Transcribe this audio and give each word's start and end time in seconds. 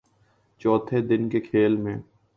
چوتھے 0.61 1.01
دن 1.01 1.29
کے 1.29 1.39
کھیل 1.39 1.75
میں 1.77 1.95